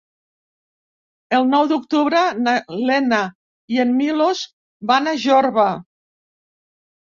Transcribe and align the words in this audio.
El 1.39 1.43
nou 1.49 1.67
d'octubre 1.71 2.23
na 2.45 2.55
Lena 2.87 3.19
i 3.75 3.83
en 3.85 3.93
Milos 4.01 4.43
van 4.93 5.13
a 5.13 5.15
Jorba. 5.27 5.69